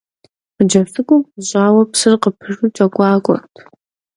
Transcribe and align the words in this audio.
Хъыджэбз 0.55 0.91
цӀыкӀур 0.93 1.21
пӀыщӀауэ, 1.29 1.81
псыр 1.91 2.13
къыпыжу 2.21 2.69
кӀэкуакуэрт. 2.75 3.53